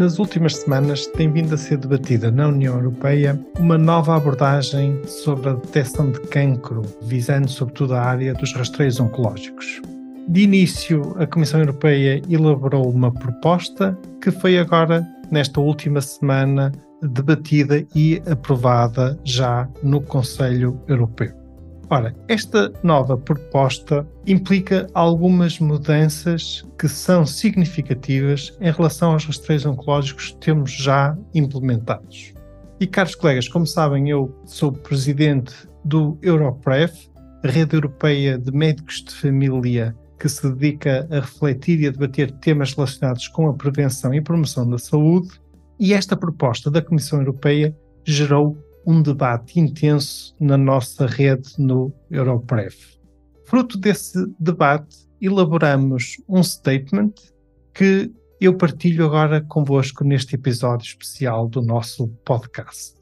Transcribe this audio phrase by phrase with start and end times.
[0.00, 5.50] Nas últimas semanas tem vindo a ser debatida na União Europeia uma nova abordagem sobre
[5.50, 9.82] a detecção de cancro, visando sobretudo a área dos rastreios oncológicos.
[10.26, 17.84] De início, a Comissão Europeia elaborou uma proposta que foi agora, nesta última semana, debatida
[17.94, 21.39] e aprovada já no Conselho Europeu.
[21.92, 30.28] Ora, esta nova proposta implica algumas mudanças que são significativas em relação aos rastreios oncológicos
[30.28, 32.32] que temos já implementados.
[32.78, 35.52] E, caros colegas, como sabem, eu sou presidente
[35.84, 37.10] do Europref,
[37.42, 42.72] rede europeia de médicos de família que se dedica a refletir e a debater temas
[42.72, 45.30] relacionados com a prevenção e promoção da saúde,
[45.76, 52.98] e esta proposta da Comissão Europeia gerou um debate intenso na nossa rede no Europref.
[53.44, 57.12] Fruto desse debate, elaboramos um statement
[57.74, 62.98] que eu partilho agora convosco neste episódio especial do nosso podcast.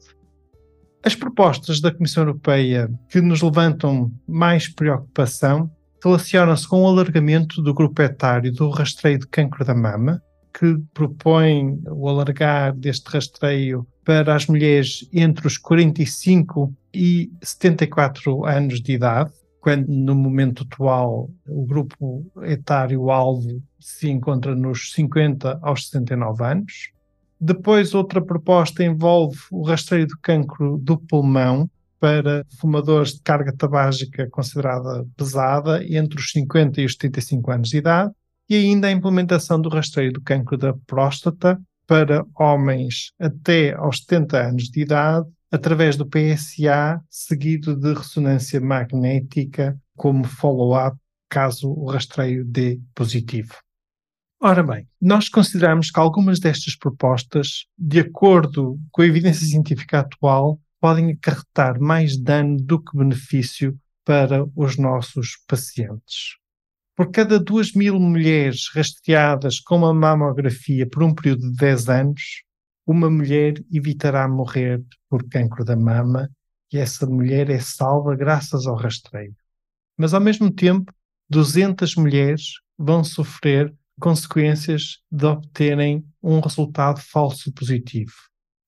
[1.01, 5.71] As propostas da Comissão Europeia que nos levantam mais preocupação
[6.03, 10.21] relacionam-se com o alargamento do grupo etário do rastreio de cancro da mama,
[10.57, 18.81] que propõe o alargar deste rastreio para as mulheres entre os 45 e 74 anos
[18.81, 19.29] de idade,
[19.61, 26.89] quando no momento atual o grupo etário-alvo se encontra nos 50 aos 69 anos.
[27.39, 31.69] Depois, outra proposta envolve o rastreio do cancro do pulmão
[31.99, 37.77] para fumadores de carga tabágica considerada pesada entre os 50 e os 75 anos de
[37.77, 38.11] idade.
[38.49, 44.49] E ainda a implementação do rastreio do cancro da próstata para homens até aos 70
[44.49, 50.95] anos de idade, através do PSA, seguido de ressonância magnética como follow-up,
[51.27, 53.55] caso o rastreio dê positivo.
[54.39, 60.61] Ora bem, nós consideramos que algumas destas propostas, de acordo com a evidência científica atual,
[60.79, 63.75] podem acarretar mais dano do que benefício
[64.05, 66.38] para os nossos pacientes.
[66.99, 72.43] Por cada 2 mil mulheres rastreadas com uma mamografia por um período de 10 anos,
[72.85, 76.29] uma mulher evitará morrer por cancro da mama
[76.73, 79.33] e essa mulher é salva graças ao rastreio.
[79.95, 80.93] Mas, ao mesmo tempo,
[81.29, 88.11] 200 mulheres vão sofrer consequências de obterem um resultado falso positivo.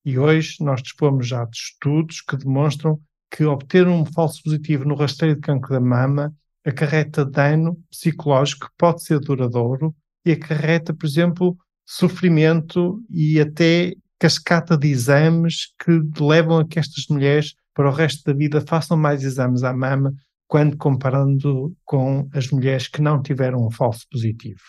[0.05, 2.97] E hoje nós dispomos já de estudos que demonstram
[3.29, 6.33] que obter um falso positivo no rastreio de cancro da mama
[6.65, 9.95] acarreta dano psicológico que pode ser duradouro
[10.25, 15.91] e acarreta, por exemplo, sofrimento e até cascata de exames que
[16.23, 20.13] levam a que estas mulheres, para o resto da vida, façam mais exames à mama
[20.47, 24.61] quando comparando com as mulheres que não tiveram um falso positivo.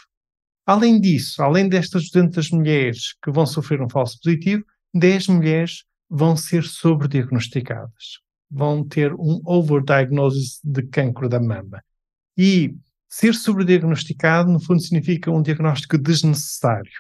[0.65, 4.65] Além disso, além destas 200 mulheres que vão sofrer um falso positivo,
[4.95, 11.83] 10 mulheres vão ser sobrediagnosticadas vão ter um overdiagnosis de cancro da mama.
[12.37, 12.75] E
[13.09, 16.93] ser sobrediagnosticado, no fundo, significa um diagnóstico desnecessário.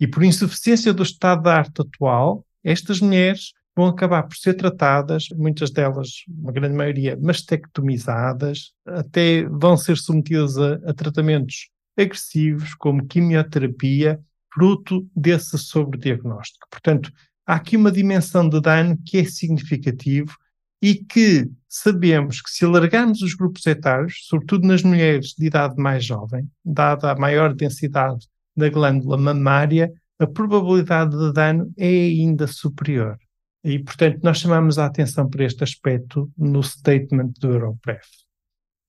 [0.00, 5.28] E por insuficiência do estado da arte atual, estas mulheres vão acabar por ser tratadas,
[5.36, 13.06] muitas delas, uma grande maioria, mastectomizadas, até vão ser submetidas a, a tratamentos agressivos, como
[13.06, 14.20] quimioterapia,
[14.52, 16.66] fruto desse sobrediagnóstico.
[16.70, 17.12] Portanto,
[17.46, 20.34] há aqui uma dimensão de dano que é significativo
[20.80, 26.04] e que sabemos que se alargarmos os grupos etários, sobretudo nas mulheres de idade mais
[26.04, 33.18] jovem, dada a maior densidade da glândula mamária, a probabilidade de dano é ainda superior.
[33.62, 38.06] E, portanto, nós chamamos a atenção para este aspecto no statement do Europref.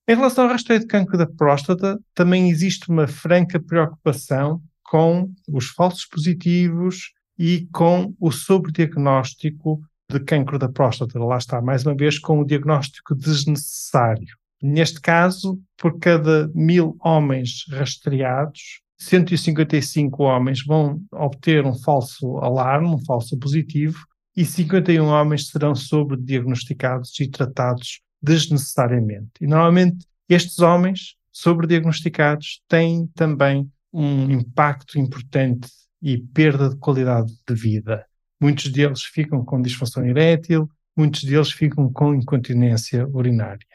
[0.07, 5.67] Em relação ao rastreio de cancro da próstata, também existe uma franca preocupação com os
[5.67, 11.19] falsos positivos e com o sobrediagnóstico de cancro da próstata.
[11.19, 14.27] Lá está, mais uma vez, com o diagnóstico desnecessário.
[14.61, 23.03] Neste caso, por cada mil homens rastreados, 155 homens vão obter um falso alarme, um
[23.05, 23.99] falso positivo,
[24.35, 29.31] e 51 homens serão sobrediagnosticados e tratados desnecessariamente.
[29.41, 35.67] E normalmente estes homens sobrediagnosticados têm também um impacto importante
[36.01, 38.06] e perda de qualidade de vida.
[38.39, 43.65] Muitos deles ficam com disfunção erétil, muitos deles ficam com incontinência urinária.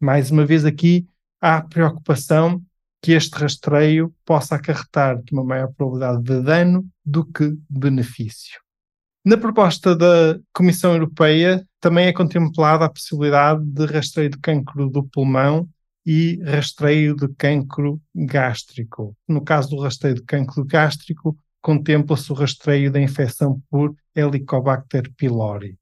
[0.00, 1.06] Mais uma vez aqui,
[1.40, 2.62] há preocupação
[3.02, 8.60] que este rastreio possa acarretar uma maior probabilidade de dano do que benefício.
[9.24, 15.02] Na proposta da Comissão Europeia também é contemplada a possibilidade de rastreio de cancro do
[15.02, 15.68] pulmão
[16.06, 19.16] e rastreio de cancro gástrico.
[19.26, 21.36] No caso do rastreio de cancro gástrico,
[21.66, 25.76] contempla-se o rastreio da infecção por Helicobacter pylori.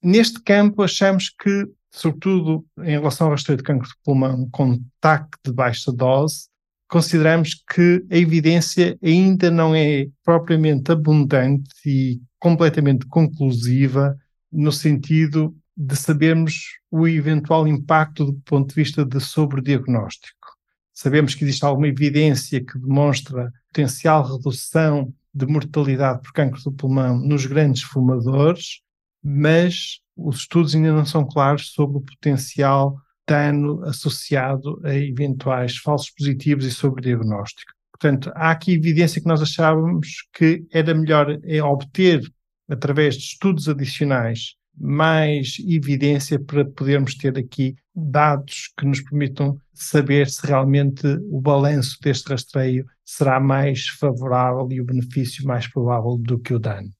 [0.00, 5.26] Neste campo, achamos que, sobretudo em relação ao rastreio de cancro de pulmão com TAC
[5.44, 6.46] de baixa dose,
[6.88, 14.16] consideramos que a evidência ainda não é propriamente abundante e completamente conclusiva
[14.52, 20.54] no sentido de sabermos o eventual impacto do ponto de vista de sobrediagnóstico.
[20.92, 27.18] Sabemos que existe alguma evidência que demonstra potencial redução de mortalidade por cancro do pulmão
[27.18, 28.80] nos grandes fumadores,
[29.22, 32.96] mas os estudos ainda não são claros sobre o potencial
[33.26, 37.72] dano associado a eventuais falsos positivos e sobrediagnóstico.
[37.90, 42.20] Portanto, há aqui evidência que nós achávamos que era melhor é obter,
[42.68, 50.28] através de estudos adicionais, mais evidência para podermos ter aqui dados que nos permitam saber
[50.28, 56.38] se realmente o balanço deste rastreio será mais favorável e o benefício mais provável do
[56.38, 56.90] que o dano.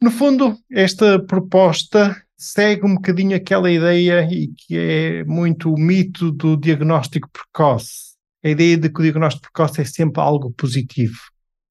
[0.00, 6.30] No fundo, esta proposta segue um bocadinho aquela ideia e que é muito o mito
[6.30, 8.10] do diagnóstico precoce.
[8.42, 11.18] A ideia de que o diagnóstico precoce é sempre algo positivo.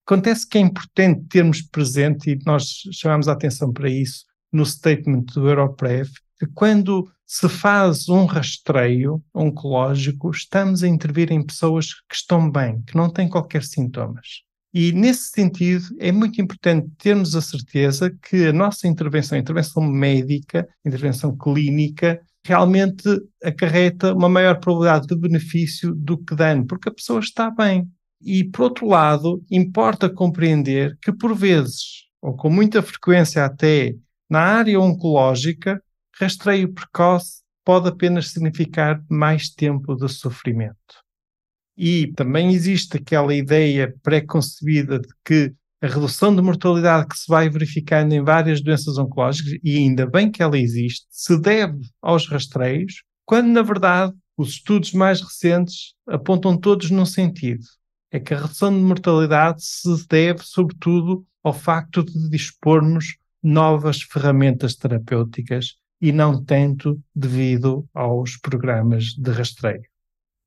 [0.05, 5.25] Acontece que é importante termos presente, e nós chamamos a atenção para isso, no statement
[5.33, 6.09] do Europrev,
[6.39, 12.81] que quando se faz um rastreio oncológico, estamos a intervir em pessoas que estão bem,
[12.81, 14.41] que não têm qualquer sintomas.
[14.73, 19.83] E nesse sentido, é muito importante termos a certeza que a nossa intervenção, a intervenção
[19.83, 23.03] médica, a intervenção clínica, realmente
[23.43, 27.87] acarreta uma maior probabilidade de benefício do que dano, porque a pessoa está bem.
[28.19, 33.93] E, por outro lado, importa compreender que, por vezes, ou com muita frequência até,
[34.27, 35.79] na área oncológica,
[36.19, 40.75] rastreio precoce pode apenas significar mais tempo de sofrimento.
[41.77, 47.49] E também existe aquela ideia pré-concebida de que a redução de mortalidade que se vai
[47.49, 53.01] verificando em várias doenças oncológicas, e ainda bem que ela existe, se deve aos rastreios,
[53.25, 57.63] quando na verdade os estudos mais recentes apontam todos num sentido.
[58.11, 64.75] É que a redução de mortalidade se deve, sobretudo, ao facto de dispormos novas ferramentas
[64.75, 69.83] terapêuticas e não tanto devido aos programas de rastreio.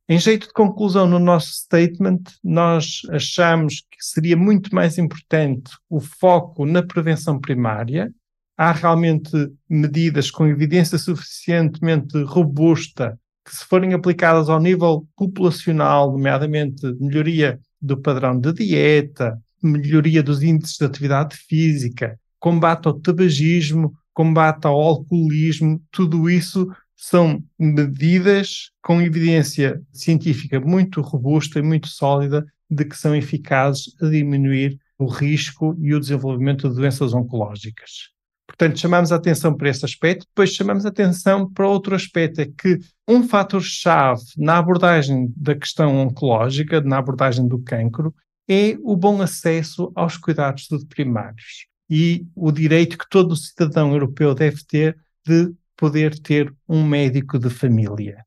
[0.08, 6.00] Em jeito de conclusão no nosso statement, nós achamos que seria muito mais importante o
[6.00, 8.12] foco na prevenção primária.
[8.56, 9.30] Há realmente
[9.68, 17.96] medidas com evidência suficientemente robusta que, se forem aplicadas ao nível populacional, nomeadamente melhoria do
[17.96, 25.82] padrão de dieta, melhoria dos índices de atividade física, combate ao tabagismo, combate ao alcoolismo,
[25.90, 33.14] tudo isso são medidas com evidência científica muito robusta e muito sólida de que são
[33.14, 38.12] eficazes a diminuir o risco e o desenvolvimento de doenças oncológicas.
[38.46, 42.46] Portanto, chamamos a atenção para esse aspecto, depois chamamos a atenção para outro aspecto, é
[42.46, 42.78] que
[43.08, 48.14] um fator-chave na abordagem da questão oncológica, na abordagem do cancro,
[48.48, 54.64] é o bom acesso aos cuidados primários e o direito que todo cidadão europeu deve
[54.66, 54.96] ter
[55.26, 58.24] de poder ter um médico de família.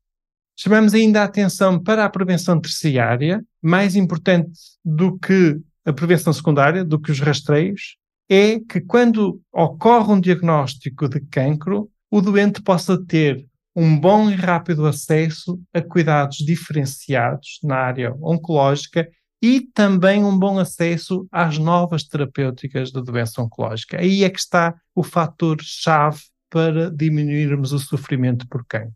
[0.58, 4.50] Chamamos ainda a atenção para a prevenção terciária, mais importante
[4.84, 7.96] do que a prevenção secundária, do que os rastreios,
[8.28, 14.34] é que quando ocorre um diagnóstico de cancro, o doente possa ter um bom e
[14.34, 19.06] rápido acesso a cuidados diferenciados na área oncológica
[19.42, 24.00] e também um bom acesso às novas terapêuticas da doença oncológica.
[24.00, 28.94] Aí é que está o fator-chave para diminuirmos o sofrimento por cancro.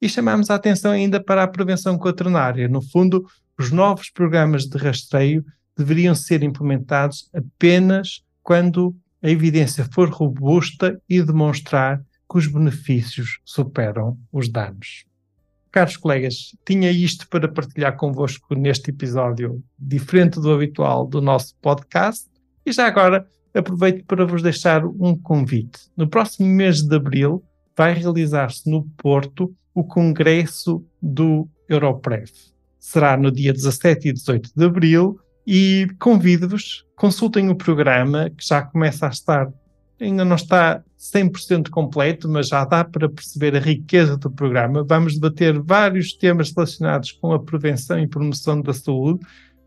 [0.00, 2.68] E chamamos a atenção ainda para a prevenção quaternária.
[2.68, 3.24] No fundo,
[3.56, 5.44] os novos programas de rastreio
[5.76, 14.18] deveriam ser implementados apenas quando a evidência for robusta e demonstrar que os benefícios superam
[14.32, 15.04] os danos.
[15.72, 22.28] Caros colegas, tinha isto para partilhar convosco neste episódio diferente do habitual do nosso podcast.
[22.64, 25.80] E já agora aproveito para vos deixar um convite.
[25.96, 27.42] No próximo mês de abril
[27.74, 32.30] vai realizar-se no Porto o congresso do Europrev.
[32.78, 38.60] será no dia 17 e 18 de abril e convido-vos, consultem o programa que já
[38.60, 39.50] começa a estar,
[40.02, 44.84] ainda não está 100% completo, mas já dá para perceber a riqueza do programa.
[44.84, 49.20] Vamos debater vários temas relacionados com a prevenção e promoção da saúde.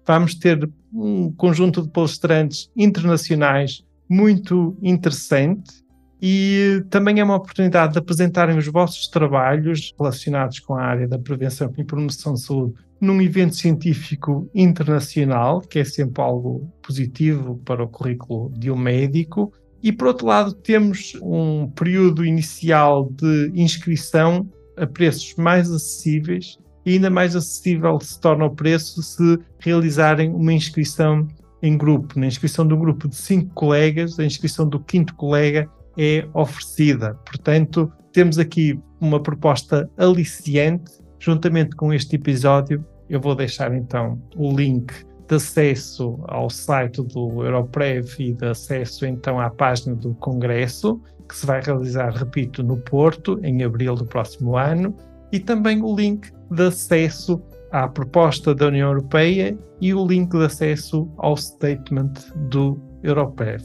[0.06, 5.86] Vamos ter um conjunto de palestrantes internacionais muito interessante
[6.22, 11.20] e também é uma oportunidade de apresentarem os vossos trabalhos relacionados com a área da
[11.20, 17.84] prevenção e promoção de saúde num evento científico internacional, que é sempre algo positivo para
[17.84, 19.52] o currículo de um médico.
[19.84, 26.94] E por outro lado, temos um período inicial de inscrição a preços mais acessíveis e
[26.94, 31.28] ainda mais acessível se torna o preço se realizarem uma inscrição
[31.62, 32.20] em grupo.
[32.20, 37.16] Na inscrição de um grupo de cinco colegas, a inscrição do quinto colega é oferecida.
[37.26, 40.92] Portanto, temos aqui uma proposta aliciante.
[41.20, 44.94] Juntamente com este episódio, eu vou deixar então o link
[45.28, 51.36] de acesso ao site do Europrev e de acesso então à página do Congresso, que
[51.36, 54.96] se vai realizar, repito, no Porto, em abril do próximo ano,
[55.32, 57.42] e também o link de acesso
[57.72, 62.14] à proposta da União Europeia e o link de acesso ao statement
[62.50, 63.62] do Europrev.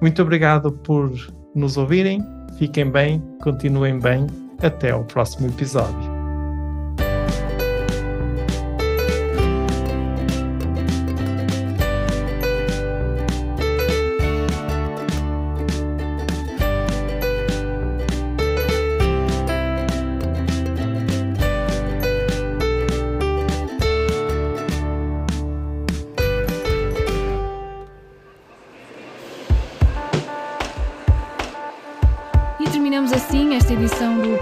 [0.00, 1.10] Muito obrigado por
[1.54, 2.22] nos ouvirem.
[2.58, 4.26] Fiquem bem, continuem bem.
[4.62, 6.13] Até o próximo episódio.